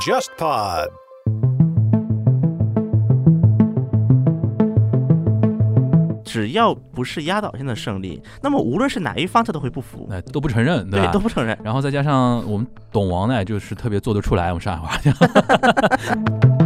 [0.00, 0.88] JustPod。
[6.24, 11.10] 只要不是压倒性的胜利，那么无论是哪一方，他都会不服，哎都不承认，对吧？
[11.12, 11.56] 都不承认。
[11.62, 14.98] 然后再加上我们董王呢，就是特别做得出来，我们上海话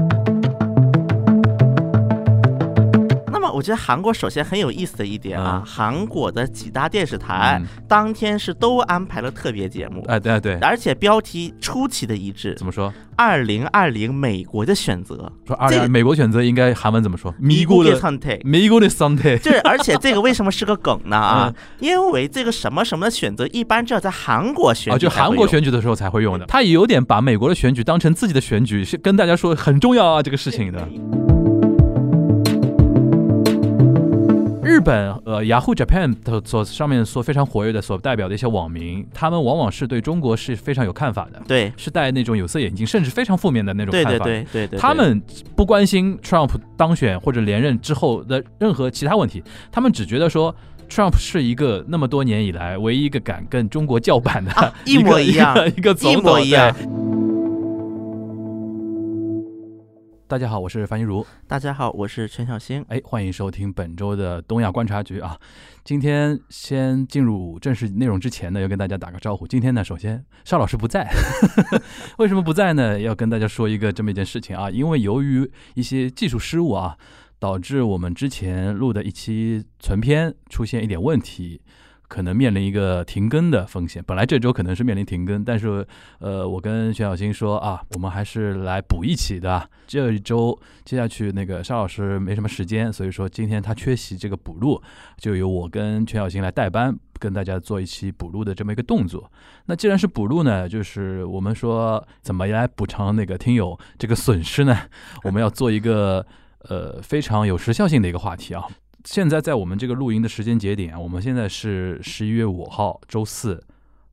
[3.58, 12.92] 我觉得韩国首先很有意思的一点啊，嗯韩国的几大电视台、嗯当天是都安排了特别节目，哎，对对，而且标题出奇的一致怎，么说？
[13.16, 17.34] 二零二零美国的选择，说二这零美国选择应该韩文怎么说？
[17.38, 18.40] 米国的선 택。
[18.44, 19.38] 米国的 Sunday。
[19.38, 21.16] 就是，而且这个为什么是个梗呢？
[21.16, 31.27] 啊 嗯，因为这个什么什么的选择，一般只有在韩国选啊，就韩举才会有国选举的时候才会用的，他也有点把美国的选举当成自己的选举，是跟大家说很重要啊这个事情的。
[34.78, 44.24] 日本呃，Yahoo Japan 的所上面所非常活跃的所代表的一些网民，他们往往是对中国是非常有看法的，对是戴那种有色眼镜，甚至非常负面的那种对对看法。
[44.24, 45.20] 对对对，他们
[45.56, 50.54] 不关心 Trump 当选或者连任之后的任何其他问题，他们只觉得说
[50.88, 56.72] Trump 是一个那么多年以来唯一一个敢跟中国叫板的、啊一模一样一个一模一样。
[60.28, 62.84] 大家好，我是樊一茹，大家好，我是陈小星。
[62.88, 65.40] 哎，欢迎收听本周的东亚观察局啊。
[65.82, 69.46] 今天先进入正式内容之前呢，要跟大家打个招呼。
[69.46, 71.10] 今天呢，首先邵老师不在，
[72.18, 73.00] 为什么不在呢？
[73.00, 76.98] 要跟大家说一个这么一件事情啊，因为由于一些技术失误啊，
[77.38, 81.62] 导致我们之前录的一期存片出现一点问题。
[82.08, 84.02] 可能面临一个停更的风险。
[84.06, 85.86] 本来这周可能是面临停更，但是
[86.18, 89.68] 呃，我跟徐小新说啊，我们还是来补一期的。
[89.86, 94.82] 这一周接下去那个沙老师没什么时间，所以说今天他缺席这个补录，
[95.18, 99.30] 就由我跟全小新来代班，跟大家做一期补录的这么一个动作。
[99.66, 104.76] 那既然是补录呢，就是我们说怎么来补偿那个听友这个损失呢？
[105.24, 106.26] 我们要做一个
[106.68, 108.64] 呃非常有时效性的一个话题啊。
[109.10, 113.58] 现在在我们这个录音的时间节点，我们现在是十一月五号周四，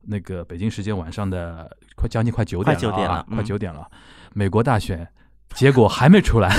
[0.06, 2.74] 那个北京时间晚上的快将近快九点
[3.06, 3.86] 了、啊，快九点了。
[4.32, 5.06] 美国大选
[5.50, 6.50] 结果还没出来，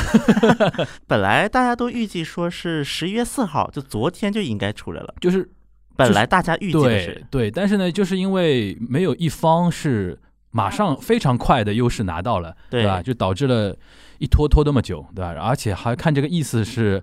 [1.07, 5.15] 本来大家都预计说是十一月四号，就昨天就应该出来了。
[5.19, 5.49] 就是
[5.95, 10.15] 本来大家预计是，对，但是呢，就是因为没有一方是
[10.51, 13.01] 马上非常快的优势拿到了，对吧？
[13.01, 13.75] 就导致了
[14.19, 15.33] 一拖拖那么久，对吧？
[15.41, 17.01] 而且还看这个意思是。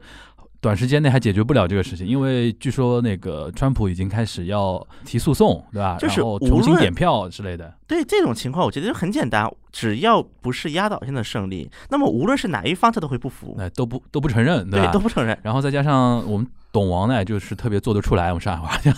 [0.64, 5.98] 短时间内还解决不了这个事情，因为据说那个川普已经开始要提诉讼，对吧？
[6.00, 7.70] 就是然后重新点票之类的。
[7.86, 14.78] 对这种情况，我觉得就很简单，只要不是压倒性的胜利，那么无论是哪一方，他都会不服，哎都不都不承认，吧？
[14.78, 15.38] 对都不承认。
[15.42, 18.94] 然后再加上我们董王呢，就是特别做得出来，我们上海话讲，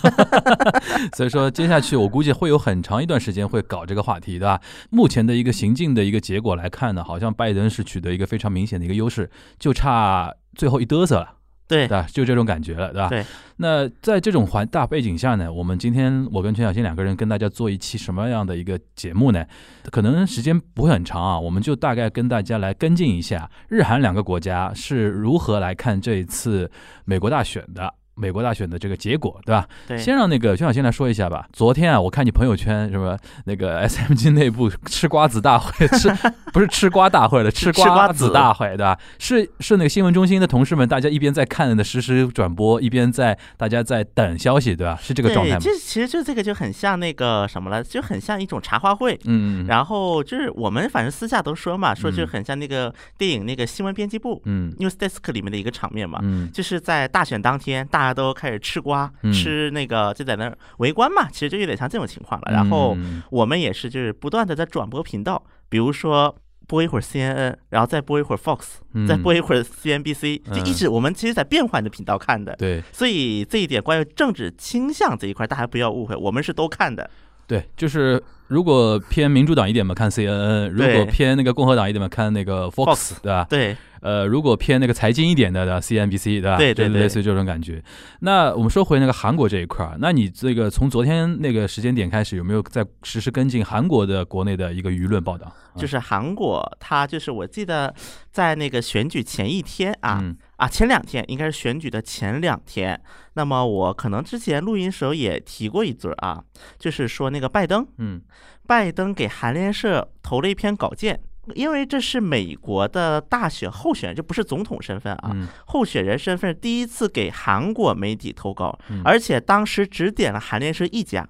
[1.17, 4.61] 所以说接下去我估计会有很长一段时间会搞这个话题，对吧？
[4.89, 9.29] 目前的一个行进的一个结果来看呢，好像拜登是取得一个非常明显的一个优势，
[9.59, 11.33] 就差最后一嘚瑟了。
[11.67, 12.07] 对对吧？
[12.11, 13.09] 就这种感觉了，对吧？
[13.09, 13.25] 对。
[13.57, 19.45] 那在这种环大背景下呢，我们今天我跟陈小新两个人跟大家做一期什么样的一个节目呢？
[19.91, 26.71] 可能时间不会很长啊，我们就大概跟大家来跟进一下日韩两个国家是如何来看这一次
[27.05, 27.93] 美国大选的。
[28.17, 29.67] 美国大选的这个结果，对吧？
[29.87, 31.47] 对，先让那个薛小先来说一下吧。
[31.53, 36.09] 昨天啊，我看你朋友圈什么那个 SMG 内部吃瓜子大会， 吃
[36.51, 38.97] 不是吃瓜大会了，吃 吃瓜子子大会，对吧？
[39.19, 44.97] 是是那个新闻中心的同事们，大家一边在看的实时转播，一边在大家在等消息，对吧？
[45.01, 45.59] 是这个状态吗？
[45.59, 49.13] 对这其实就这个就很像那个什么了，就很像一种茶话会。
[49.25, 56.19] 嗯嗯然后就是我们反正私下都说嘛，说就嗯很像那个电影那个新闻编辑部嗯 News Desk 里面的一个场面嘛。
[56.23, 62.51] 嗯就是在大选当天，大家都开始吃瓜，嗯吃那个就在那儿围观嘛，其实就有点像这种情况了。
[62.51, 66.35] 然后嗯我们也是就是不断的在转播频道，比如说
[66.67, 72.55] 播一会儿 CNN，然后再播一会儿 Fox，嗯再播一会儿 CNBC，就一嗯直我们其实在变换的频道看的。
[72.57, 77.09] 对所以这一点关于政治倾向这一块，大家不要误会，我们是都看的。
[77.47, 83.47] 对，就是如果偏民主党一点嘛，看 CNN；如果偏那个共和党一点嘛，看那个 Fox，Fox 对吧？
[83.49, 86.57] 对，呃，如果偏那个财经一点的的 CNBC，对吧？
[86.57, 87.81] 对对对类似于这种感觉。
[88.19, 95.49] 那我们说回那个韩国这一块儿，那你这个从昨天那个时间点开始，有没有在实时跟进韩国的国内的一个舆论报道？
[95.77, 97.93] 就是韩国，它就是我记得
[98.31, 102.99] 在那个选举前一天啊、嗯啊前两天，应该是选举的前两天。
[103.33, 106.43] 那么我可能之前录音时候也提过一嘴儿啊，
[106.77, 108.21] 就是说那个拜登，嗯
[108.67, 111.19] 拜登给韩联社投了一篇稿件。
[111.55, 121.25] 因为这是美国的大选候选人，这不是总统身份啊，嗯候选人身份第一次给韩国媒体投稿，嗯而且当时只点了韩联社一家，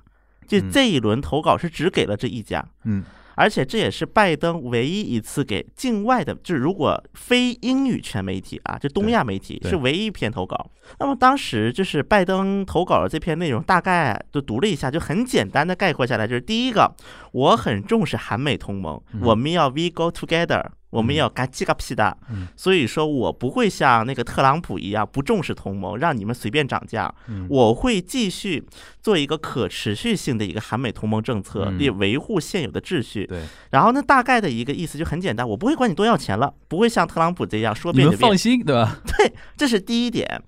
[0.47, 2.65] 就嗯这一轮投稿是只给了这一家。
[2.85, 3.03] 嗯
[3.38, 10.72] 而且这也是拜登唯一一次给境外的，就是如果非英语全媒体啊，就东亚媒体是唯一一篇投稿。
[11.00, 16.92] 那么当时就是拜登投稿的这篇内容，大概就读了一下，就很简单的概括下来，就是第一个，
[17.31, 20.63] 我很重视韩美同盟，嗯我们要 we go together。
[20.89, 27.13] 我们要嘎叽嘎屁的嗯，所以说我不会像那个特朗普一样不重视同盟，让你们随便涨价。
[27.28, 28.66] 嗯我会继续
[29.01, 33.25] 做一个可持续性的一个韩美同盟政策，嗯以维护现有的秩序。
[33.25, 38.30] 对，然后呢，大概的一个意思就很简单，我不会管你多要钱了，不会像特朗普这样说你们变就变。
[38.30, 39.00] 放心，对吧？
[39.18, 40.42] 对，这是第一点。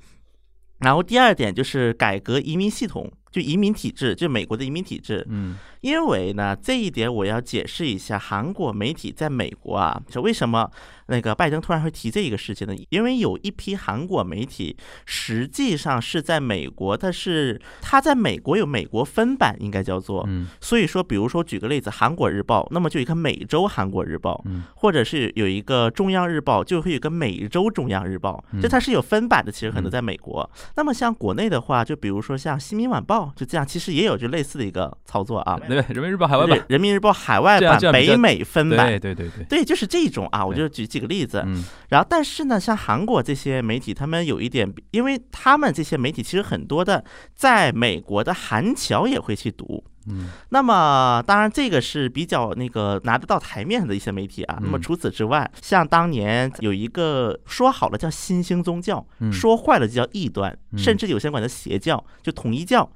[0.80, 5.26] 然后第二点就是改革移民系统，就移民体制，就美国的移民体制。
[5.30, 10.70] 嗯因为呢，这一点我要解释一下，韩国媒体在美国啊，是为什么
[11.10, 12.74] 那个拜登突然会提这一个事情呢？
[12.90, 20.24] 因为有一批韩国媒体实际上是在美国，但是它在美国有美国分版，应该叫做。
[20.28, 29.52] 嗯所以说，比如说举个例子，《韩国日报》，那么就有一个美洲《韩国日报》，嗯或者是有一个《中央日报》，就会有一个美洲《中央日报》，就它是有分版的。
[29.52, 35.60] 其实很多嗯在美国，那么像国内的话，就比如说像《新民晚报》，就这样，其实也有就类似的一个操作啊。
[35.68, 39.00] 对，人民日报海外版人，民日报海外版北美分版对。
[39.00, 41.44] 对对对，对，就是这种啊，我就举几个例子。
[41.46, 47.04] 嗯然后，但是呢，像韩国这些媒体，他们有一点，因为他们这些媒体其实很多的
[47.36, 49.84] 在美国的韩侨也会去读。
[50.08, 54.58] 嗯那么，当然这个是比较那个拿得到台面的一些媒体啊。
[54.62, 62.90] 那么嗯除此之外，像当年有一个说好了叫新兴宗教，嗯说坏了就叫异端，嗯甚至有些管它邪教，就统一教。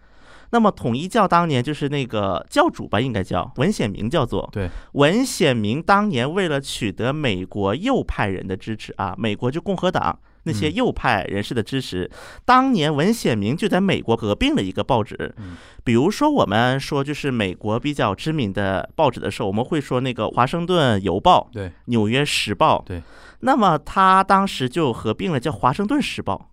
[0.54, 4.48] 那么统一教当年就是那个教主吧，应该叫文显明叫做。
[4.52, 12.08] 对，文显明当年为了取得美国右派人的支持啊，美国就共和党那些嗯右派人士的支持，
[12.46, 15.56] 当年文显明就在美国合并了一个报纸嗯。
[15.84, 22.84] 比如说我们说就是美国比较知名的报纸的时候，我们会说那个华盛顿邮报、对纽约时报。
[22.86, 23.02] 对。
[23.40, 26.52] 那么他当时就合并了叫华盛顿时报，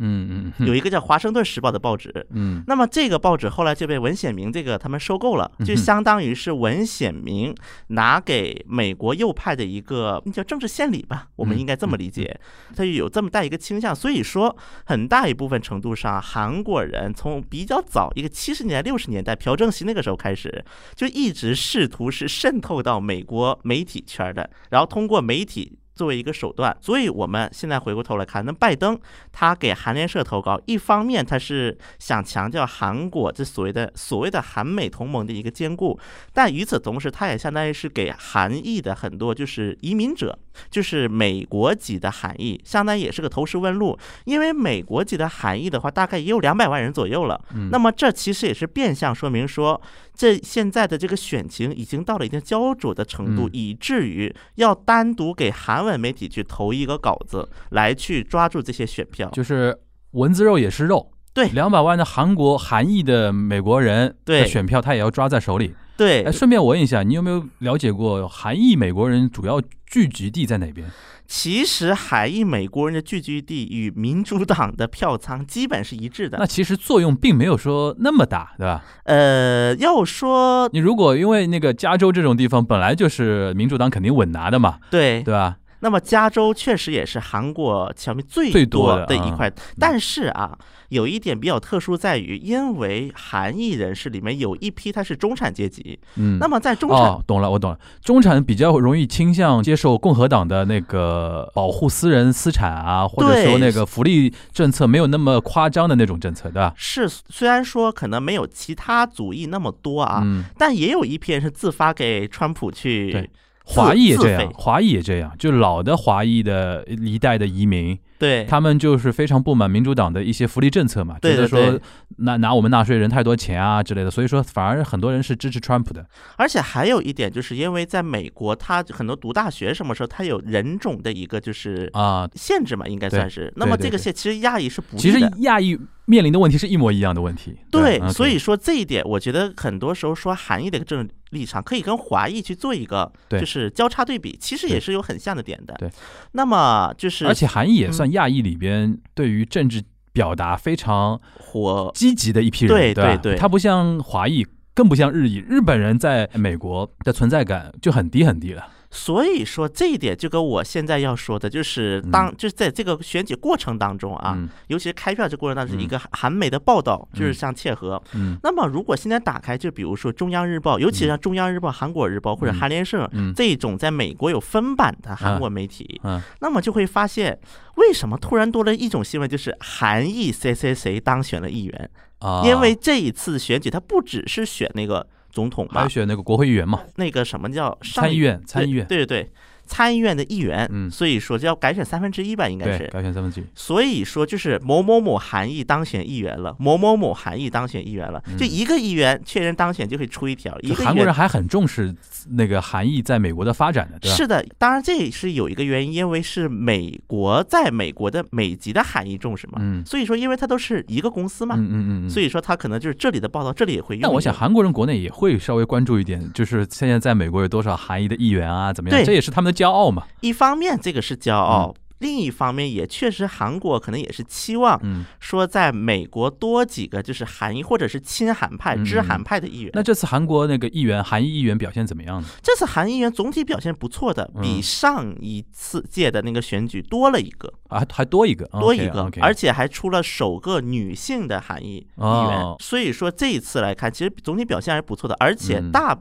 [0.00, 2.26] 嗯嗯有一个叫华盛顿时报的报纸。
[2.30, 7.54] 嗯那么这个报纸后来就被文显明这个他们收购了，就相当于是文显明
[7.88, 12.38] 拿给美国右派的一个叫政治献礼吧，我们应该这么理解，
[12.74, 13.94] 他有这么大一个倾向。
[13.94, 20.64] 所以说，很大一部分程度上，韩国人从比较早一个七十年代、六十年代朴正熙那个时候开始，
[20.94, 25.79] 就一直试图是渗透到美国媒体圈的，然后通过媒体。
[26.00, 28.98] 作为一个手段，所以我们现在回过头来看，那拜登
[29.32, 36.00] 他给韩联社投稿，一方面他是想强调韩国这所谓的所谓的韩美同盟的一个坚固，
[36.32, 40.38] 但与此同时，他也相当于是给韩裔的很多就是移民者，
[40.70, 47.38] 就是美国籍的韩裔，相当于也是个投石问路，因为美国籍的韩裔的话，大概也有两百万人左右了。
[47.54, 47.68] 嗯。
[47.70, 49.78] 那么这其实也是变相说明说，
[50.14, 53.50] 这现在的这个选情已经到了一定焦灼的程度，嗯。
[53.52, 59.28] 以至于要单独给韩文媒体去投一个稿子，来去抓住这些选票。
[59.30, 59.78] 就是
[60.12, 61.12] 文字肉也是肉。
[61.32, 65.72] 对两百万的韩国韩裔的美国人对的选票，他也要抓在手里。
[65.96, 70.88] 对哎，，顺便我问一下，你有没有了解过韩裔美国人主要聚集地在哪边？
[71.28, 76.38] 其实韩裔美国人的聚集地与民主党的票仓基本是一致的。
[76.38, 78.82] 那其实作用并没有说那么大，对吧？
[79.04, 85.58] 呃，要说你如果因为那个加州这种地方本来就是民主党肯定稳拿的嘛，对对吧？
[85.80, 90.56] 那么加州确实也是韩国侨民最最多多的一块，但是啊，
[90.90, 97.78] 有一点比较特殊在于，因为韩裔人士里面有一批他是中产阶级，嗯，那么在中产、哦，懂了，我懂了。
[98.02, 106.72] 中产比较容易倾向接受共和党的那个保护私人资产啊，或者说那个福利政策没有那么夸张的那种政策，对吧？
[106.76, 113.22] 是虽然说可能没有其他族裔那么多啊，嗯，但也有一批人是自发给川普去对。
[113.22, 113.28] 自
[113.64, 121.80] 华裔也这样，华裔也这样，就老的华裔的一代的移民，对他们就是非常不满民主党的一些福利政策嘛，觉得说对
[122.18, 126.06] 拿拿我们纳税人太多钱啊之类的，所以说反而很多人是支持川普的。
[126.36, 133.52] 而且还有一点，就是因为在美国，他很多读大学什么时候，他有人种的一个就是啊，限制嘛，应该算是。
[133.56, 135.18] 那么这个限其实亚裔是不其实。
[135.38, 137.56] 亚裔面临的问题是一模一样的问题。
[137.70, 145.74] 对，嗯所以说这一点，我觉得很多时候说韩裔的一个政治立场，可以跟华裔去做一个对就是交叉对比，其实也是有很像的点的。
[145.78, 145.88] 对，
[146.32, 158.66] 那么就是而且韩裔也嗯算亚裔里边对于政治表达非常火积极的一批人，对对对对他不像华裔，更不像日裔，日本人在美国的存在感就很低很低了。
[158.92, 164.48] 所以说这一点就跟我现在要说的，就是当就是在这个选举过程当中啊，嗯。
[164.66, 167.34] 尤其是开票这过程当中，嗯一个韩媒的报道就是嗯。
[167.34, 168.02] 像切合。
[168.14, 168.36] 嗯。
[168.42, 173.32] 那么如果现在打开，就比如说中央日报，尤其是像中央日报、韩国日报或者嗯韩联社嗯。
[173.32, 176.20] 这种在美国有分版的韩国媒体，嗯。
[176.40, 177.38] 那么就会发现
[177.76, 188.86] 为什么突然多了一种新闻，就是韩裔谁谁谁当选了议员，啊，因为这一次选举他不只是选那个总统嘛还有，选那个国会议员嘛，那个什么叫上参议院参议院。
[188.86, 189.30] 对对对，
[189.70, 192.88] 参议院的议员，嗯所以说就要改选三分之一吧，应该是。
[192.88, 200.86] 改选三分之一，所以说就是某某某韩裔当选议员了，某某某韩裔当选议员了，就一个议员确认当选就会出一条，一就个议员。
[200.86, 201.94] 韩国人还很重视
[202.30, 204.16] 那个韩裔在美国的发展的，对吧？
[204.16, 212.10] 是的，当然这也是有一个原因，因为是美国在美国的美籍的韩裔重视嘛，嗯所以说因为它都是一个公司嘛，嗯嗯嗯嗯。
[212.10, 214.02] 所以说他可能就是这里的报道，这里也会用。
[214.02, 218.98] 但我想韩国人国内也会稍微关注一点，就是现在在美国有多少韩裔的议员啊，怎么样？
[218.98, 220.06] 对这也是他们的骄傲嘛。
[220.20, 229.70] 一方面这个是骄傲，另一方面也确实韩国可能也是期望嗯，说在美国多几个就是韩裔或者是亲韩派、知韩派的议员。
[229.74, 232.28] 那这次韩国那个议员，韩裔议员表现怎么样呢？
[232.42, 242.40] 这次韩议员总体表现不错的，嗯比上一次届的那个选举多了一个，啊，还多一个，多一个而且还出了首个女性的韩裔议员。
[242.40, 245.94] 哦所以说这一次来看，其实总体表现还是不错的，而且嗯大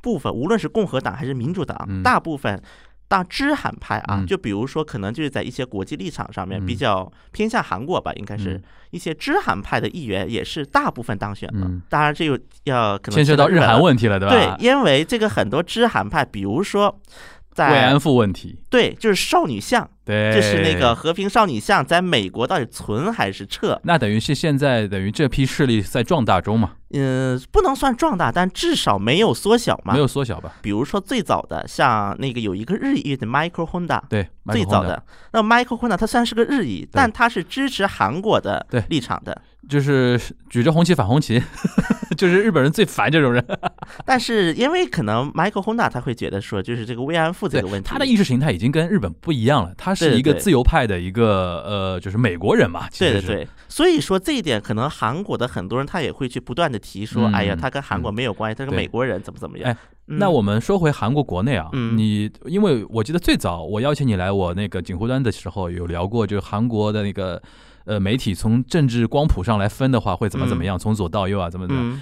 [0.00, 2.60] 部分无论是共和党还是民主党，嗯大部分。
[3.06, 11.82] 大支韩派啊嗯，就比如说，可能就是在一些国际立场上面嗯比较偏向韩国吧，应该是嗯一些支韩派的议员也是大部分当选了嗯。
[11.88, 14.56] 当然，这又要可能牵涉到日韩问题了，对吧？
[14.56, 17.00] 对，因为这个很多支韩派，比如说
[17.56, 20.94] 慰安妇问题，对，就是少女像，对，就是那个。
[20.94, 23.78] 和平少女像，在美国到底存还是撤？
[23.84, 29.98] 那等于是现在等于这批势力在壮大中嘛，嗯，不能算壮大，但至少没有缩小嘛没。
[29.98, 30.54] 有缩小吧？
[30.62, 39.42] 比如说最早的，像那个有一个日裔的 Michael Honda，对，最早的那 Michael Honda，他虽然是个日裔，但他是支持韩国的对立场的。
[39.68, 40.20] 就是
[40.50, 41.42] 举着红旗反红旗，
[42.16, 43.44] 就是日本人最烦这种人。
[44.06, 52.88] 但是因为可能 Michael Honda 他会觉得说，就是这个慰安妇这个问题，他的意识形态已经跟日本不一样了，他是一个自由派的一个呃，就是美国人嘛。
[52.98, 59.70] 对对对，所以说这一点，可能韩国的很多人他也会去不断的提说，嗯哎呀，他跟韩国没有关系，他是美国人怎么怎么样。
[59.70, 67.42] 哎嗯那我们说回韩国国内啊，嗯你因为我记得最早我邀请你来我那个锦湖端的时候，有聊过，就是韩国的那个
[67.84, 72.00] 呃媒体从政治光谱上来分的话，会怎么怎么样，从左到右啊，怎么怎么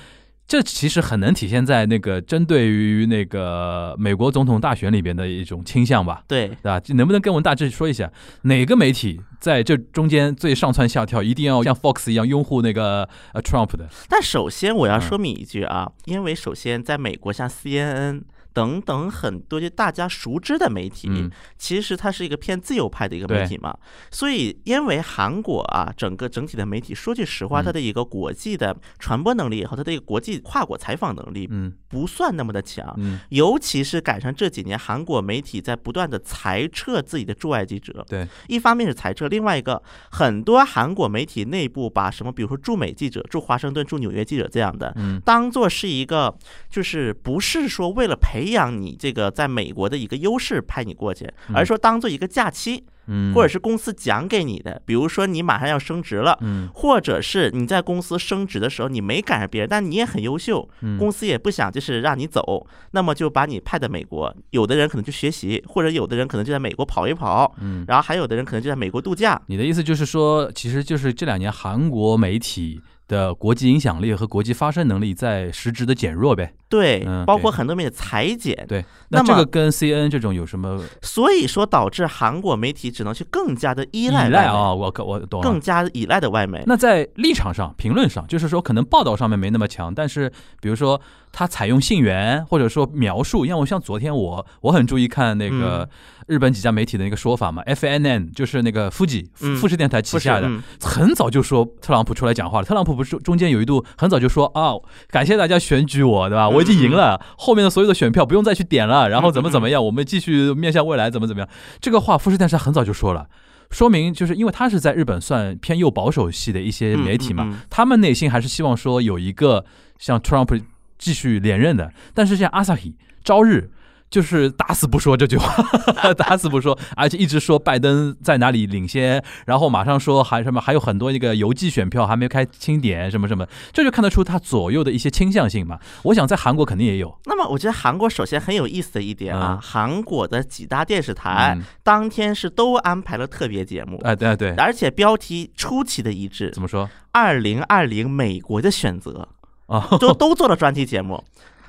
[0.48, 6.24] 这其实很能体现在那个针对于那个美国总统大选里边的一种倾向吧。
[6.28, 6.80] 对，对吧？
[6.88, 8.10] 能不能跟我们大致说一下，
[8.42, 13.88] 哪个媒体在这中间最上蹿下跳，一定要像 Fox 一样拥护那个呃 Trump 的？
[14.08, 18.22] 但首先我要嗯说明一句啊，因为首先在美国像 CNN。
[18.52, 21.30] 等等很多就大家熟知的媒体，嗯。
[21.56, 23.76] 其实它是一个偏自由派的一个媒体嘛，
[24.10, 27.64] 所以因为韩国啊，整个整体的媒体，说句实话，嗯。
[27.64, 31.72] 它的一个国际的传播能力也好，它的一个国际跨国采访能力嗯。
[31.88, 45.20] 不算那么的强，嗯，尤其是赶上这几年韩国媒体在不断的裁撤自己的驻外记者，对，一方面是裁撤，另外一个很多韩国媒体内部把什么，比如说驻美记者、驻华盛顿、驻纽约记者这样的，嗯。
[45.22, 46.34] 当做是一个，
[46.70, 56.38] 就是不是说为了培养你这个在美国的一个优势派你过去，而是说当做一个假期，嗯，或者是公司奖给你的，比如说你马上要升职了。
[56.40, 64.34] 嗯或者是你在公司升职的时候，你没赶上别人，但你也很优秀，嗯公司也不想就是让你走，那么就把你派到美国。
[64.50, 69.40] 有的人可能去学习，或者有的人可能就在美国跑一跑，嗯，然后还有的人可能就在美国度假。
[69.46, 76.54] 你的意思就是说，其实就是这两年韩国媒体的国际影响力和国际发声能力在实质的减弱呗？
[76.72, 84.74] 对嗯，包括很多媒体裁剪，对，那这个跟 CNN 这种有什么所以说导致韩国媒体只能去更加的依依赖依，赖啊？
[84.74, 85.62] 我我懂了更。
[85.62, 86.60] 加依赖的外媒。
[86.66, 90.28] 那在立场上、评论上，就是说可能报道上面没那么强，但是
[90.60, 91.00] 比如说
[91.30, 95.88] 他采用信源或者说描述，因为我像昨天我我很注意看那个嗯
[96.26, 102.64] 日本几家媒体的那个说法嘛，FNN 就是那个富士嗯富士电台旗下的，嗯很早就说特朗普出来讲话了。
[102.64, 104.74] 特朗普不是中间有一度很早就说啊，
[105.10, 106.48] 感谢大家选举我，对吧？
[106.48, 111.48] 我已经赢了，后面的所有的选票不用再去点了，然后怎么怎么样，我们继续面向未来，怎么怎么样。
[111.80, 113.26] 这个话富士电视台很早就说了。
[113.70, 119.64] 说明就是因为他是在日本算偏右保守系的一些媒体嘛，嗯嗯嗯他们内心还是希望说有一个
[119.98, 120.60] 像 Trump
[120.98, 122.92] 继续连任的，但是像 Asahi、
[123.24, 123.70] 朝日
[124.12, 125.64] 就是打死不说这句话，
[126.14, 135.78] 打死不说，而且一直说拜登在哪里领先，然后马上说还什么还有很多那个邮寄选票还没开清点什么什么，这就看得出他左右的一些倾向性嘛。
[136.02, 137.12] 我想在韩国肯定也有。
[137.24, 149.26] 那么我觉得韩国首先很有意思的一点啊，嗯韩国的几大电视台嗯当天是都安排了特别节目，哎，对对，而且标题出奇的一致怎，么说二零二零美国的选择，
[149.66, 149.88] 啊？
[149.98, 151.22] 都 都做了专题节目，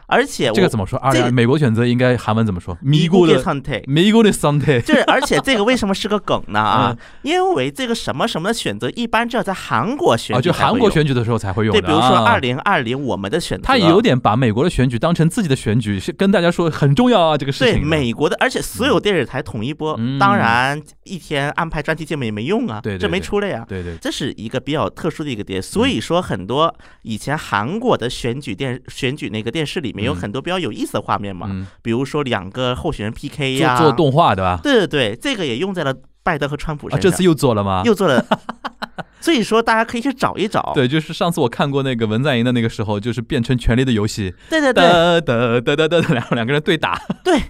[0.07, 0.99] 而且这个怎么说？
[0.99, 2.77] 二这美国选择应该韩文怎么说？
[2.81, 3.83] 咪咕咕的的선 택。
[3.87, 4.81] 米咕的 Sunday。
[4.81, 6.59] 就是，而且这个为什么是个梗呢？
[6.59, 17.83] 啊嗯，因为这个什么什么的选择，一般只有在韩国选啊，就韩国选举的时候才会用对，比如说啊二零二零我们的选择，他也有点把美国的选举当成自己的选举，是跟大家说很重要啊，这个事情对。
[17.83, 23.65] 美国的，而且所有电视台统一播，嗯当然一天安排专题节目也没用啊，对对这没出来呀。
[23.67, 30.15] 对对，这是一个比较特殊的一个点，所以说很多以前韩国的选举电选举那个电视里面有嗯。
[30.15, 34.59] 很多比较有意思的画面嘛，嗯，比如说两个候选人 PK 呀，做做动画对吧？
[34.63, 35.93] 对对对，这个也用在了
[36.23, 37.81] 拜登和川普啊，身上，这次又做了吗？
[37.85, 38.23] 又做了，
[39.19, 44.83] 所以说大家可以去找一找， 对，就是上次我看过那个文在寅的那个时候，就是变成《权力的游戏》，对对对。
[44.83, 47.01] 哒哒哒哒哒，两两个人对打。
[47.23, 47.41] 对，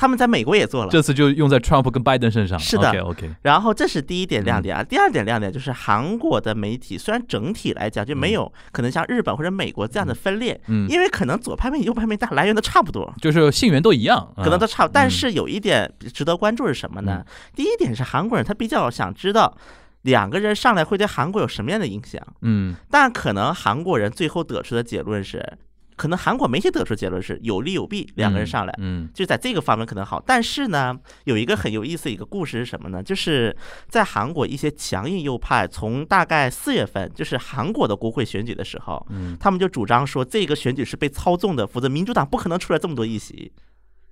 [0.00, 0.90] 他们在美国也做了。
[0.90, 2.58] 这次就用在 Trump 跟 Biden 身上。
[2.58, 2.90] 是的。
[3.02, 14.92] OK 然后这是第一点亮嗯点啊，第二点亮点就是韩国的媒体虽然整体来讲就没有可能像日本或者美国这样的分裂，嗯，因为可能左派媒体、右派媒体来源都差不多，就是信源都一样，可能都啊差不多。
[14.94, 17.22] 但是有一点值得关注是什么呢？
[17.54, 19.54] 第一点是韩国人他比较想知道
[20.02, 22.74] 两个人上来会对韩国有什么样的影响，嗯。
[22.90, 25.44] 但可能韩国人最后得出的结论是，
[26.00, 28.74] 可能韩国媒体得出的结论是有利有弊，两个人上来。
[28.78, 33.02] 嗯就在这个方面可能好，但是呢，有一个很有意思的一个故事是什么呢？
[33.02, 33.54] 就是
[33.86, 43.52] 在韩国一些强硬右派，从大概四月份，就是韩国的国会选举的时候，嗯他们就主张说这个选举是被操纵的，否则民主党不可能出来这么多议席。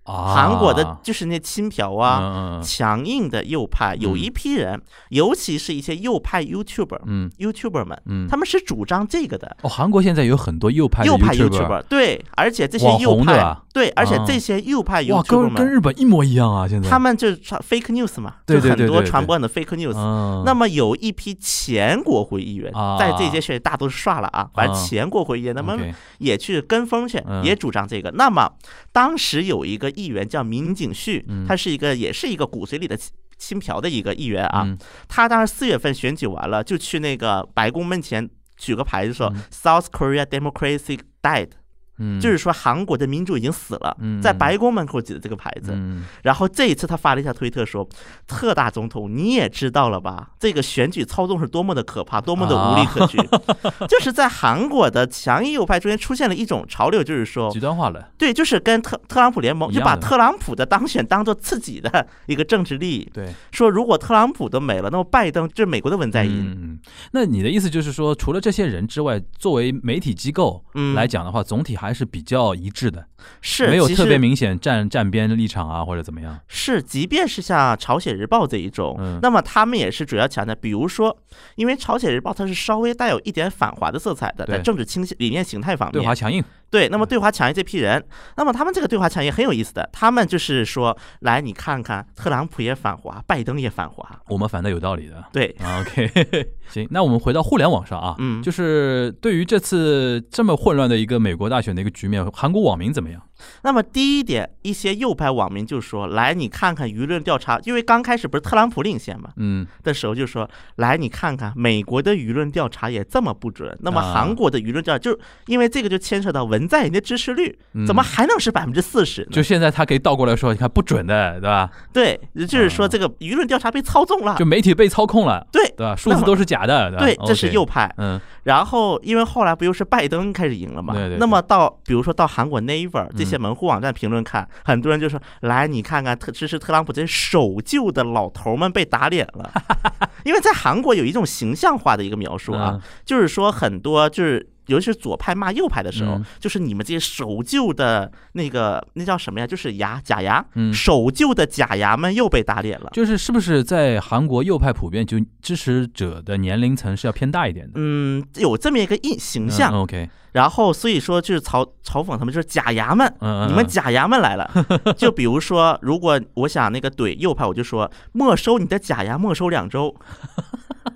[0.09, 7.31] 啊，韩国的就是那亲朴啊，强硬的右派有一批人，尤其是一些右派 YouTuber、嗯。
[7.39, 9.57] YouTuber 们，嗯，他们是主张这个的。
[9.63, 16.67] 哦，韩国现在有很多右派右派 YouTuber 对，而且这些右派对，而且啊这些右派哇，YouTuber 跟跟，日本一模一样啊！
[16.67, 16.89] 现在。
[16.89, 19.97] 他们就是传 fake news 嘛，就很多传播的 fake news。
[19.97, 28.11] 嗯，那么有一批前国会议员啊，在这些选举大都是刷了啊，反正啊前国会议员他们也去跟风去嗯，也主张这个。
[28.13, 28.51] 那么
[28.93, 34.63] 当时有一个议员叫民景旭嗯，他是一个也是一个骨髓里的亲亲朴的一个议员啊。
[34.65, 34.79] 嗯。
[35.09, 39.43] 他当时四月份选举完了，就去那个白宫门前举个牌子说嗯。
[39.51, 41.51] “South Korea democracy died”，
[41.99, 45.73] 嗯，就是说韩国的民主已经死了嗯，在白宫门口举的这个牌子。
[45.75, 47.87] 嗯然后这一次他发了一条推特说
[48.27, 50.31] ：“特大总统，你也知道了吧？
[50.39, 53.19] 这个选举操纵是多么的可怕，多么的无理可据。
[53.89, 63.09] 就是在韩国的强硬右派中间出现了一种潮流，就是说极，端化了，对，就是跟特特朗普联盟，就把特朗普的当选当做自己的一个政治利益。
[63.13, 66.33] 对，说如果特朗普都没了，那么拜登就是美国的文在寅。
[66.33, 66.79] 嗯，嗯
[67.13, 73.07] 那你的意思就是说，除了这些人之外，作为媒体机构嗯来讲的话，总体还是比较一致的，
[73.41, 76.39] 是没有特别明显站站边立场啊，或者怎么样。
[76.47, 81.17] 是，即便是像《朝鲜日报》这一种，嗯那么他们也是主要强调，比如说，
[81.57, 88.05] 因为《朝鲜日报》它是稍微带有一点反华的色彩的，在政治倾向理念形态方面，对华强硬，对，那么对华强硬这批人，
[88.37, 95.25] 那么他们这个对华强硬很有意思的，他们就是说，来你看看，特朗普也反华，拜登也反华，我们反的有道理的。
[95.33, 96.11] 对，啊 OK，
[96.69, 103.23] 行，那我们回到互联网上啊，嗯就是对于这次这么混乱的一个美国大选的一个局面，韩国网民怎么样？
[103.63, 121.71] 那么第一点，一些右派网民就说，来你看看舆论调查，因为刚开始不是特朗普领先嘛，嗯，的时候就说，来你看看美国的舆论调查也这么不准，那么啊韩国的舆论调查就因为这个就牵扯到文在寅的支持率，怎么还能是百分之四十就现在他可以倒过来说，你看不准的，对吧？
[121.93, 125.97] 对，就是说这个舆论调查被操纵了就，媒体被操控了，对对吧？
[125.97, 127.93] 数字都是假的，对这是右派。
[127.99, 130.95] 嗯然后因为后来不又是拜登开始赢了嘛？
[131.19, 139.53] 那么到比如说到韩国 Naver 这些嗯门户网站评论看，很多人就说：“来，你看看特支持特朗普这些守旧的老头们被打脸了。
[140.25, 144.49] ”因为在韩国有一种形象化的一个描述啊，嗯就是说很多就是。
[144.69, 149.47] 尤其是左派骂右派的时候，嗯就是你们这些守旧的那个那叫什么呀？
[149.47, 152.91] 就是牙假牙，嗯守旧的假牙们又被打脸了。
[152.93, 163.13] 就是是不是在韩国右派普遍就支持者的年龄层是要偏大一点的嗯，有这么一个印形象，嗯 OK，然后所以说就是嘲嘲讽他们，就是假牙们，
[163.49, 164.51] 你们假牙们来了。
[164.97, 169.95] 就比如说，如果我想那个怼右派，我就说没收你的假牙，没收两周。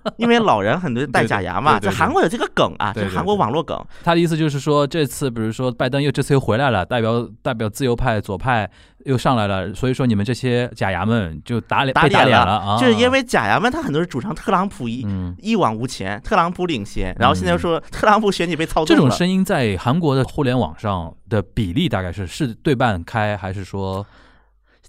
[0.17, 3.79] 因为老人很多戴假牙嘛，对对对在韩国有这个梗啊，就是韩国网络梗。
[4.03, 8.69] 他的意思就是说，这次比如说拜登又这次又回来了，代表代表自由派、左派
[9.05, 15.35] 又上来了，所以说你们这些假牙们就打脸打脸脸了啊，就是因为假牙们他很多是主张特朗普一、嗯。
[15.39, 19.03] 一往无前，特朗普领先，然后现在又说特朗普选举被操纵了。
[19.03, 24.07] 这种声音在韩国的互联网上的比例大概是是对半开，还是说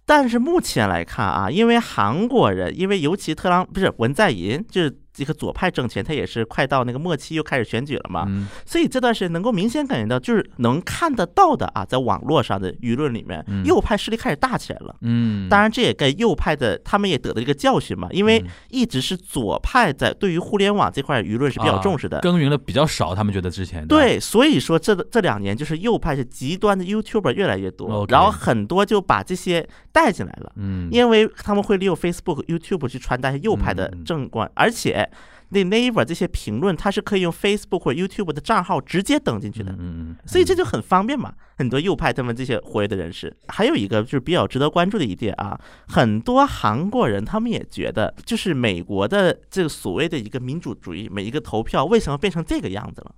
[0.06, 14.95] 但是目前来看啊，因为韩国人，因为尤其特朗不是文在寅，就是这个左派政权，他也是快到那个末期，又开始选举了嘛，嗯所以这段时间能够明显感觉到，就是能看得到的啊，在网络上的舆论里面，嗯右派势力开始大起来了。
[15.02, 22.17] 嗯，当然，这也跟右派的他们也得到一个教训嘛，因为嗯一直是左派在对于互联网这块舆论是比较重视的。
[22.17, 30.52] 啊耕耘的比较少，他们觉得之前对，所以说这这两年就是右派是极端的 YouTuber 越来越多然后很多就把这些带进来了。
[30.56, 35.03] 嗯，因为他们会利用 Facebook、YouTube 去传达右派的正观，而且
[35.50, 41.34] 那 Naver 这些评论，它是可以用 Facebook 或者 YouTube 的账号直接登进去的，嗯嗯，所以这就很方便嘛。
[41.58, 53.13] 很多右派他们这些活跃的人士，还有一个就是比较值得关注的一点啊，很多韩国人他们也觉得，就是美国的这个所谓的一个民主主义，每一个投票为什么变成这个样子了？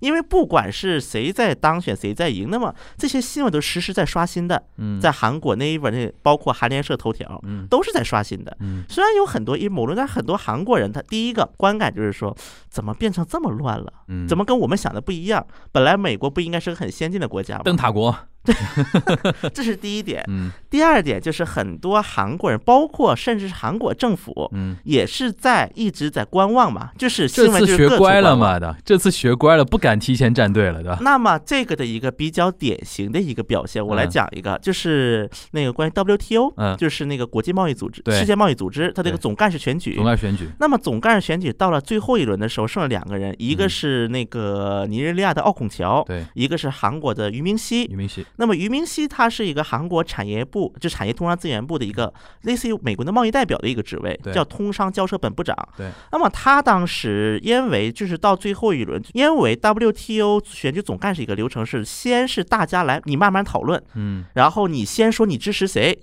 [0.00, 8.56] 因为不管是谁在当选，谁在赢，那么这些新闻都实时在刷新的，嗯在韩国那一本那包括韩联社头条，嗯都是在刷新的。
[8.60, 12.36] 嗯虽然有很多阴谋论，但很多韩国人他第一个观感就是说，
[12.68, 13.92] 怎么变成这么乱了？
[14.08, 15.46] 嗯，怎么跟我们想的不一样？
[15.72, 17.62] 本来美国不应该是个很先进的国家吗？
[17.64, 18.16] 灯塔国？
[19.52, 20.24] 这是第一点。
[20.28, 20.50] 嗯。
[20.68, 28.36] 第二点就是很多韩国人，包括甚至是韩国政府，嗯，也是在一直在观望嘛，就是新这次闻就是各处学乖了。
[28.36, 30.98] 嘛的，这次学乖了，不敢提前站队了，对吧？
[31.00, 36.76] 那么这个的一个比较典型的一个表现，我来嗯讲一个，就是那个关于 WTO，嗯。
[36.76, 39.94] 就是那个国际贸易组织、世界贸易组织，它这个总干事选举。
[39.94, 40.04] 总。
[40.04, 43.70] 干事选举，那么总干事选举到了最后一轮的时候，剩了两个人，一个嗯。
[43.70, 47.84] 是那个尼日利亚的奥孔乔，对，一个是韩国的于明熙。
[47.84, 55.56] 于明熙，那么俞明熙他是一个韩国产业部，就产业通商资源部的一个类似于美国的贸易代表的一个职位，对叫通商交涉本部长。
[55.76, 55.90] 对。
[56.12, 65.98] 那么他当时因为就是到最后一轮，因为 WTO 选举总干事一个流程是先是大家来你慢慢讨论，嗯然后你先说你支持谁，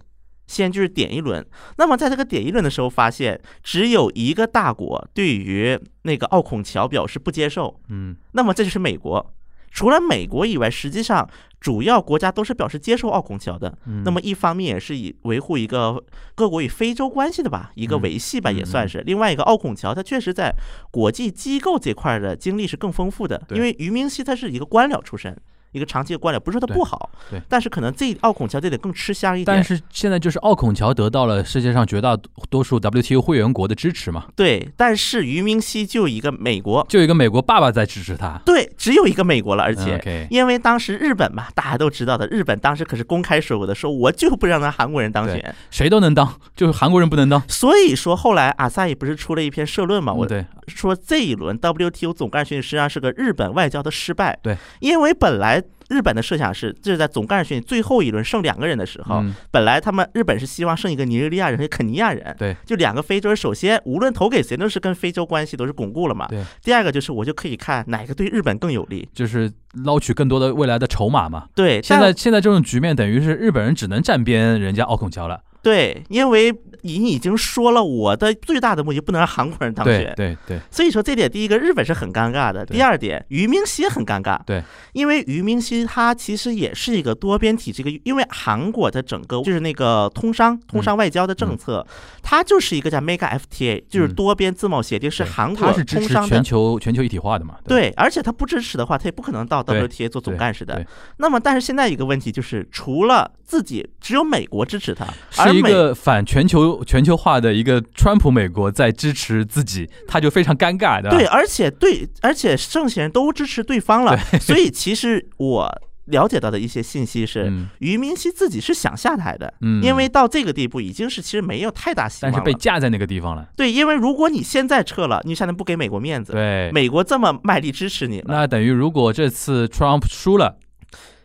[0.48, 1.46] 先就是点一轮。
[1.78, 9.34] 那么在这个点一轮的时候，发现只有一个大国对于那个奥孔桥表示不接受，嗯那么这就是美国。
[9.76, 11.28] 除了美国以外，实际上
[11.64, 13.74] 主要国家都是表示接受奥孔乔的。
[13.86, 16.04] 嗯，那么一方面也是以维护一个
[16.36, 19.00] 各国与非洲关系的吧，一个嗯维系吧，嗯也算是。
[19.06, 20.54] 另外一个奥孔乔，他确实在
[20.92, 25.34] 国际机构这块的经历是更丰富的，因为于明熙他是一个官僚出身。
[25.74, 29.58] 一个长期的官僚，不是说他不好，对但是可能这奥孔乔这点更吃香一点。
[29.58, 32.18] 但是现在就是奥孔乔得到了世界上绝大
[32.50, 40.28] 多数 WTO 会员国的支持嘛，对，但是于明熙就一个美国，就一个美国爸爸在支持他，对，只有一个美国了，而嗯且。
[40.30, 45.56] 因为当时日本嘛，大家都知道的，日本当时可是公开说过的，说我就不让咱韩国人当选。
[45.72, 47.42] 谁都能当，就是韩国人不能当。
[47.48, 54.38] 所以说后来阿萨伊不是出了一篇社论嘛，我嗯对，说这一轮 WTO 总干事实际上是个日本外交的失败。
[54.44, 62.36] 对，因为本来日本的设想是，这是在总干事选举最后一轮剩两个人的时候，嗯本来他们日本是希望剩一个尼日利亚人和肯尼亚人。
[62.40, 66.28] 对，就两个非洲人，首先无论投给谁，都是跟非洲关系都是巩固了嘛。
[66.28, 66.44] 对。
[66.64, 69.08] 第二个就是我就可以看哪个对日本更有利。
[69.14, 69.52] 就是
[69.84, 71.48] 捞取更多的未来的筹码嘛。
[71.54, 75.42] 对，现在现在这种局面，等于是日本人只能站边人家奥孔乔了。
[75.62, 80.14] 对，因为你已经说了，我的最大的目的不能让韩国人当选。
[80.16, 84.38] 对对，所以说这点，第一个日本是很尴尬的，第二点，于明熙也很尴尬。
[84.46, 91.86] 对，因为于明熙他其实也是一个多边体制，一个因为韩国的整个就是那个通商、通商外交的政策，
[92.22, 96.44] 它就是一个叫 Mega FTA，就是嗯多边自贸协定，是韩国他是支持全通商的。
[96.44, 97.54] 球全球一体化的嘛。
[97.54, 100.86] 吧，对，而且他不支持的话，他也不可能到 WTA 做总干事的。
[101.18, 105.06] 那么，但是现在一个问题就是，除了自己，只有美国支持他，
[105.38, 111.10] 而是一美个反全球全球化的一个川普美国在支持自己，他就非常尴尬的。
[111.10, 122.46] 对，，而且对，而且剩下人都支持对方了， 所以其实我了解到的一些信息是，嗯俞明熙自己是想下台的，嗯，因为到这个地步已经是其实没有太大希望但是。
[122.46, 123.48] 被架在那个地方了。
[123.56, 130.58] 对，因为如果你现在撤了，你现在不给美国面子，对，美国这么卖力支持你了，那等于如果这次 Trump 输了，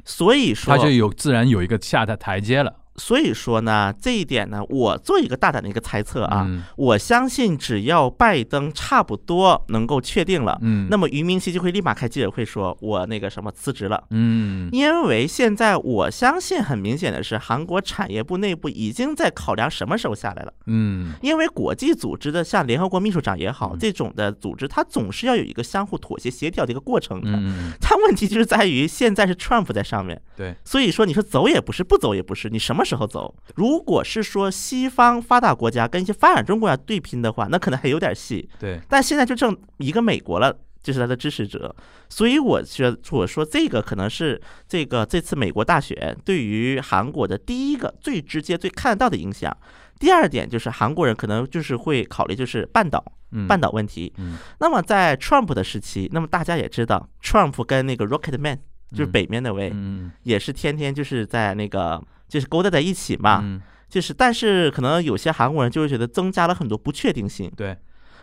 [0.04, 2.74] 所以说他就有自然有一个下的台阶了。
[2.98, 6.64] 所以说呢，这一点呢，我做一个大胆的一个猜测啊，嗯。
[6.76, 14.02] 我相信只要拜登差不多能够确定了，嗯，那么于明熙就会立马开记者会说，我那个什么辞职了。
[14.10, 14.68] 嗯。
[14.72, 20.52] 因为现在我相信很明显的是，韩国产业部内部已经在考量什么时候下来了。
[20.66, 21.14] 嗯。
[21.22, 23.78] 因为国际组织的像联合国秘书长也好，嗯。
[23.78, 27.30] 这种的组织，它总是要有一个相互妥协协调的一个过程的。
[27.32, 33.34] 嗯，它问题就是在于现在是 Trump 在上面，对，所以说你说走也不是，不走也不是，你什么时候走？
[33.56, 38.48] 如果是说西方发达国家跟一些发展中国家对拼的话，那可能还有点戏。
[38.58, 41.74] 对，但现在就剩一个美国了，就是他的支持者，
[42.08, 49.54] 所以我觉得我说这个可能是这个这次美国大选对于韩国的第一个最直接、最看得到的影响。
[49.98, 54.12] 第二点就是韩国人可能就是会考虑就是半岛嗯半岛问题。
[54.18, 58.60] 嗯那么在 Trump 的时期，那么大家也知道，Trump 跟那个 Rocket Man
[58.92, 63.40] 就是嗯北面那位，嗯也是天天就是在那个就是勾搭在一起嘛。
[63.42, 67.50] 嗯就是，但是可能有些韩国人就会觉得增加了很多不确定性。
[67.56, 67.74] 对，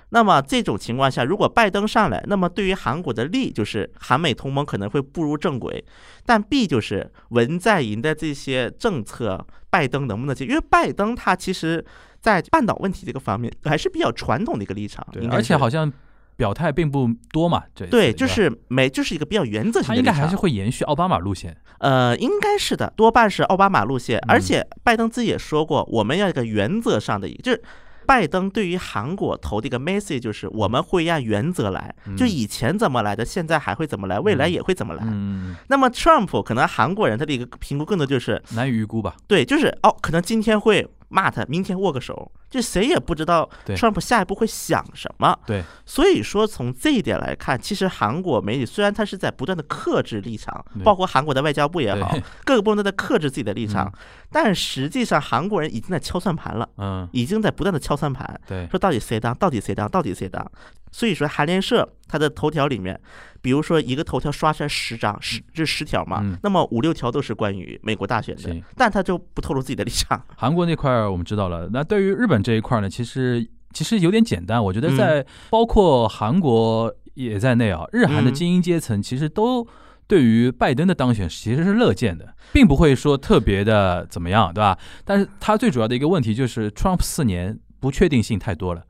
[0.10, 5.84] 那么这种情况下，如果拜登上来，那么对于韩国的利就是韩美同盟可能会步入正轨，
[6.24, 10.46] 但弊就是文在寅的这些政策，拜登能不能接？
[10.46, 11.84] 因为拜登他其实
[12.22, 15.92] 在半岛问题这个方面还是比较传统的一个立场，对，而且好像
[16.38, 19.96] 表态并不多嘛，这对，就是没就是一个比较原则性的。
[19.96, 21.56] 他应该还是会延续奥巴马路线。
[21.80, 27.62] 呃，应该是的，多半是奥巴马路线，而嗯且拜登自己也说过，我们要一个原则上的一个，就是
[28.06, 35.04] 拜登对于韩国投的一个 message 就是我们会按原则来，就嗯以前怎么来的，现在还会怎么来，未来嗯也会怎么来。
[35.06, 39.16] 嗯，那么 Trump 可能韩国人他的一个评估更多就是，难以预估吧？
[39.28, 43.76] 对，就是哦，可能今天会骂他，明天握个手，就谁也不知道对。
[43.76, 45.38] Trump 下一步会想什么。
[45.46, 54.00] 对，所以说从这一点来看，其实韩国媒体虽然他是在不断的克制立场，包括韩国的外交部也好，各个部门都在克制自己的立场嗯，
[54.32, 60.46] 但实际上韩国人已经在敲算盘了，嗯，已经在不断的敲算盘，对，说到底谁当，到底谁当，到底谁当。
[60.92, 62.98] 所以说韩联社它的头条里面，
[63.46, 70.20] 比如说一个头条刷出来十张，十这十条嘛，嗯那么五六条都是关于美国大选的，但他就不透露自己的立场。
[70.36, 74.64] 韩国那块儿我们知道了，那对于日本这一块呢，其实其实有点简单。
[74.64, 79.68] 我觉得嗯在包括韩国也在内啊，日韩的嗯精英阶层其实都
[80.08, 84.76] 对于拜登的当选其实是乐见的，并不会说特别的怎么样，对吧？
[85.04, 88.82] 但是他最主要的一个问题就是 Trump 四年不确定性太多了。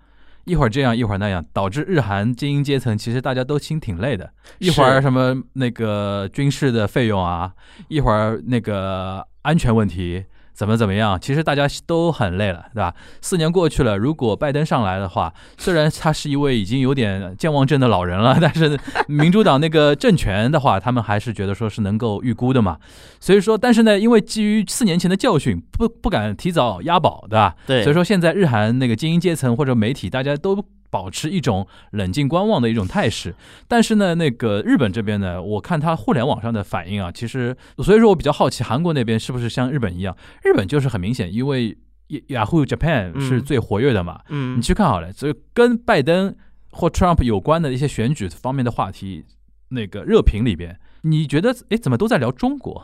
[0.45, 4.31] 一会儿这样，一会儿那样，导致日韩精英阶层其实大家都心挺累的。
[4.59, 7.51] 一会儿什么那个军事的费用啊，
[7.87, 10.23] 一会儿那个安全问题
[10.55, 12.93] 怎么怎么样，其实大家都很累了，对吧？
[13.21, 22.77] 四年过去了，如果拜登上来的话，虽然他是一位已经有点健忘症的老人了， 但是民主党那个政权的话，他们还是觉得说是能够预估的嘛。
[23.19, 27.53] 所以说，但是呢，因为基于四年前的教训，不不敢提早押宝，对吧？
[27.67, 30.63] 对，所以说现在日韩那个精英阶层或者媒体，大家都
[30.95, 33.35] 保持一种冷静观望的一种态势。
[33.67, 41.77] 但是呢，那个日本这边呢，我看他互联网上的反应啊，其实所以说我比较好奇韩国那边是不是像日本一样，日本就是很明显，因为
[42.07, 46.33] Yahoo Japan 嗯是最活跃的嘛，嗯你，去看好了，所以跟拜登
[46.71, 49.25] 或 Trump 有关的一些选举方面的话题，
[49.69, 52.81] 那个热评里边，你觉得哎怎么都在聊中国？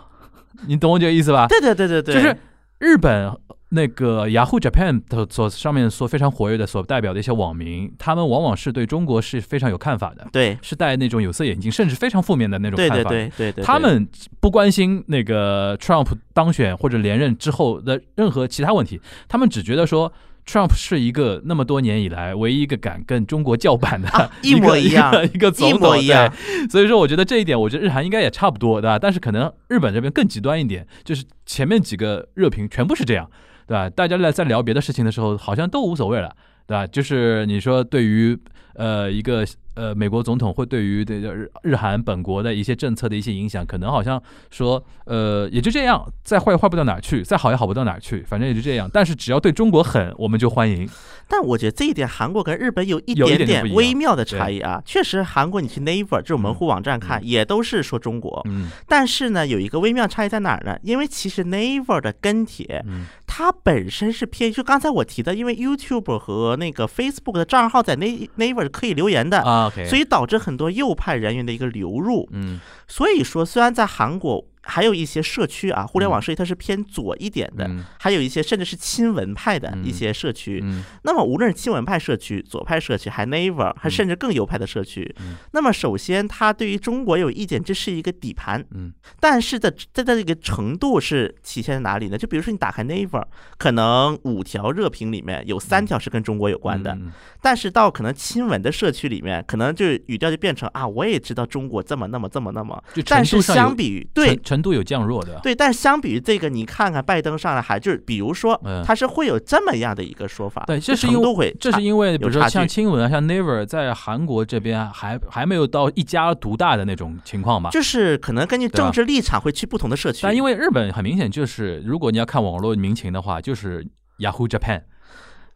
[0.68, 1.48] 你懂我这个意思吧？
[1.48, 2.38] 对对对对对，就是
[2.80, 3.32] 日本
[3.74, 13.10] 那个 Yahoo Japan 的所上面所非常活跃的所代表的一些网民，他们往往是对中国是非常有看法的，对是戴那种有色眼镜，甚至非常负面的那种看法。
[13.10, 14.08] 对对对，他们
[14.40, 20.12] 不关心那个 Trump 当选或者连任之后的任何其他问题，他们只觉得说
[20.46, 26.68] Trump 是一个那么多年以来唯一一个敢跟中国叫板的、啊 一一模个一样一个一个总一统，模一样对。
[26.68, 29.00] 所以说，我觉得这一点，我觉得日韩应该也差不多，对吧？
[29.00, 33.30] 但是可能日本这边更极端一点，就是前面几个热评全部是这样，
[33.68, 33.90] 对吧？
[33.90, 36.36] 大家来在聊别的事情的时候，好像都无所谓了。
[36.68, 36.88] 对吧？
[36.88, 38.38] 就是你说对于
[38.76, 48.90] 呃一个呃美国总统会对于这个日日韩本国的一些政策的一些影响，可能好像说呃也就这样，再坏也坏不到哪儿去，再好也好不到哪儿去，反正也就这样。
[48.94, 50.88] 但是只要对中国狠，我们就欢迎。
[51.28, 54.82] 但我觉得这一点韩国跟日本有一点点微妙的差异啊。
[54.86, 58.42] 确实，韩国你去 Naver 这种门户网站看，嗯也都是说中国。
[58.46, 60.78] 嗯但是呢，有一个微妙差异在哪儿呢？
[60.84, 69.40] 因为其实 Naver 的跟帖，嗯它本身是偏，就刚才我提的，因为 YouTube 和那个 Facebook 的账号在 Na- Naver 可以留言的，
[69.88, 72.28] 所以导致很多右派人员的一个流入。
[72.34, 77.84] 嗯所以说，虽然在韩国还有一些社区啊，互联网社区它是偏左一点的，嗯。
[78.00, 80.60] 还有一些甚至是亲文派的一些社区。
[80.64, 80.84] 嗯。
[81.04, 85.36] 那么无论是亲文派社区、左派社区，还 Naver，还甚至更右派的社区，嗯。
[85.52, 88.64] 那么首先他对于中国有意见，这是一个底盘。
[88.72, 88.94] 嗯。
[89.20, 92.18] 但是的，它的这个程度是体现在哪里呢？
[92.18, 93.24] 就比如说你打开 Naver，
[93.58, 117.70] 可能五条热评里面有三条是跟中国有关的，嗯但是到可能亲文的社区里面，可能就语调就变成啊，我也知道中国这么那么这么那么，就但是相比于对程程度有降弱的，对，但相比于这个，你看看拜登上来还就是，比如说嗯他是会有这么样的一个说法，对这是因为这是因为比如说像亲文啊，像 Never 在韩国这边还还没有到一家独大的那种情况吧。
[117.72, 123.88] 就是可能根据政治立场会去不同的社区，但因为日本很明显就是，如果你要看网络民情的话，就是
[124.20, 124.82] Yahoo Japan，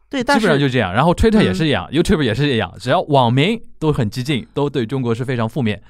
[0.08, 0.94] 对，基但是本上就这样。
[0.94, 5.82] 然后 Twitter 也是嗯一样、y o u t u b e 也是这样，只要网民都很激进，都对中国是非常负面。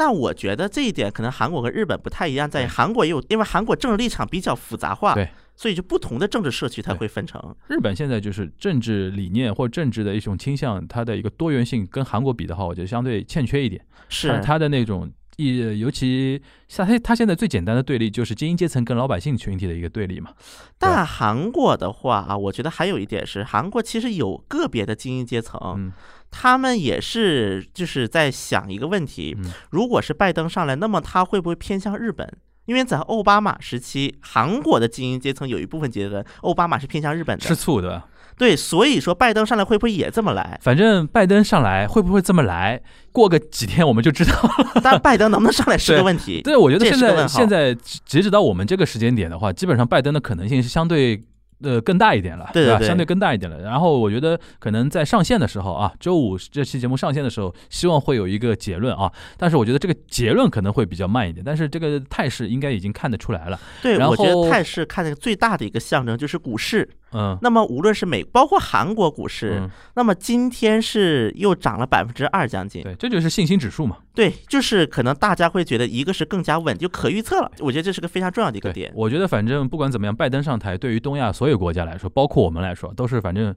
[0.00, 7.54] 但我觉得这一点可能韩国和日本不太一样，在韩国也有，因为韩国政治立场比较复杂化，对，所以就不同的政治社区它会分成。
[7.68, 13.84] 日本现在就是政治理念或政治的一种倾向，它的一个多元性跟韩国比的话，我觉得相对欠缺一点。
[13.92, 15.12] 它是，它的那种
[15.46, 20.30] 一，尤其像他他现在最简单的对立就是精英阶层跟老百姓群体的一个对立嘛。
[20.78, 25.92] 但韩国的话啊，我觉得还有一点是，韩国其实有个别的精英阶层，嗯
[26.30, 32.30] 他们也是就是在想一个问题：嗯如果是拜登上来，那么他会不会偏向日本？
[32.66, 38.00] 因为在奥巴马时期，韩国的精英阶层有一部分觉得奥巴马是偏向日本的，吃醋的，
[38.40, 40.58] 对，所以说拜登上来会不会也这么来？
[40.62, 42.80] 反正拜登上来会不会这么来？
[43.12, 44.80] 过个几天我们就知道了。
[44.82, 46.40] 但拜登能不能上来是个问题。
[46.40, 47.74] 对，我觉得现在现在
[48.06, 51.22] 截止到我们这个时间点的话，基本上拜登的可能性是相对。
[51.62, 52.50] 呃，更大一点了，吧？
[52.54, 53.60] 对对对相对更大一点了。
[53.60, 59.12] 然后我觉得可能在上线的时候啊，周五这期节目上线的时候，希望会有一个结论啊。
[59.36, 63.60] 但是我觉得这个结论可能会比较慢一点，但是这个态势应该已经看得出来了。
[63.82, 66.88] 对，然我觉后得态势看那个最大的一个象征就是股市。
[67.12, 72.82] 嗯，那么无论是美，包括韩国股市，嗯那么今天是又涨了百分之二将近。
[72.82, 73.96] 对，这就是信心指数嘛。
[74.14, 77.50] 对，就是可能大家会觉得一个是更加稳，就可预测了。
[77.60, 78.90] 我觉得这是个非常重要的一个点，。
[78.94, 83.54] 我觉得反正不管怎么样，拜登上台对于东亚所有国家来说，包括我们来说，都是反正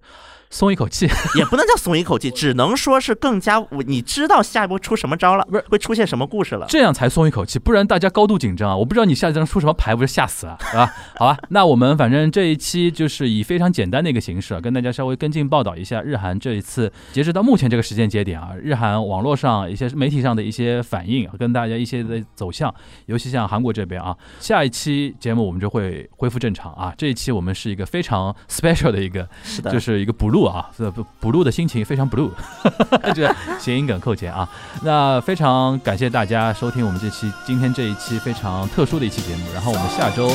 [0.49, 1.07] 松一口气。
[1.35, 6.67] 也不能叫松一口气， 只能说是更加你知道下一步出什么招了，不是会出现什么故事了。
[6.69, 8.77] 这样才松一口气，不然大家高度紧张啊！
[8.77, 10.93] 我不知道你下一张出什么牌，不是吓死啊，对吧？
[11.15, 22.73] 好吧，那我们反正这一期就是以非常简单的一个形式啊，跟大家稍微跟进报道一下日韩这一次截止到目前这个时间节点啊，日韩网络上一些媒体上的一些反应，跟大家一些的走向，
[23.07, 26.93] 尤其像韩国这边啊，下一期节目我们就会恢复正常啊。
[26.97, 32.31] 这一期我们是一个非常 special 的一个是的，就是一个 blue 啊，这不 blue 的心情非常 blue，
[33.13, 33.29] 这
[33.59, 34.47] 谐音梗扣钱啊。
[34.83, 40.27] 那非常感谢大家收听我们这期今天这一期非常特殊的一期节目，然后我们下周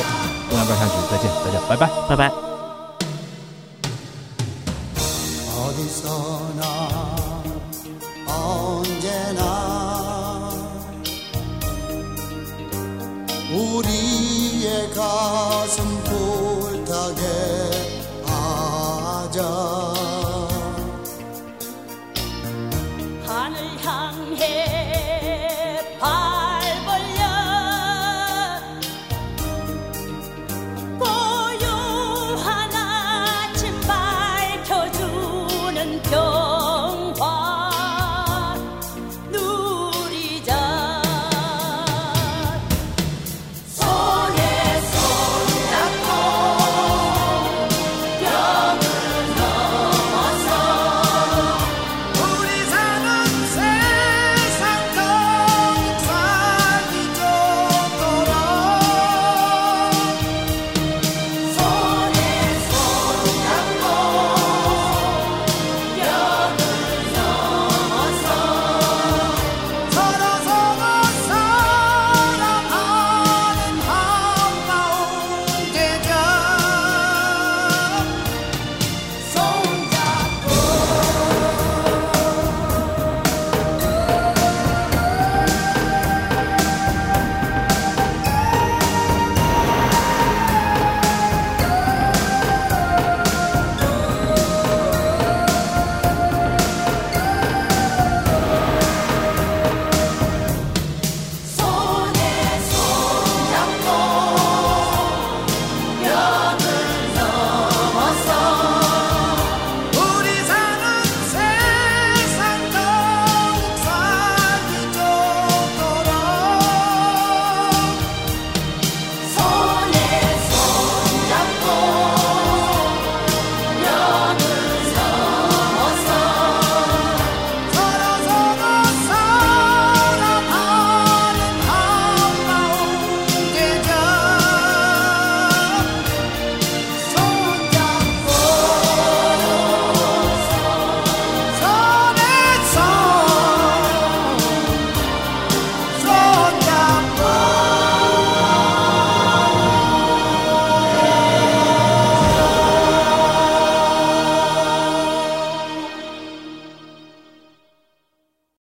[0.49, 1.89] 东亚观察局再见，大家拜拜。
[2.07, 2.48] 拜拜。
[5.69, 6.63] 어디서나
[8.25, 9.43] 언제나
[13.51, 17.23] 우리의 가슴 불타게
[18.25, 19.43] 하자.
[23.27, 24.78] 하늘 향해